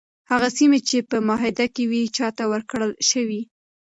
[0.31, 3.41] هغه سیمي چي په معاهده کي وي چاته ورکړل شوې؟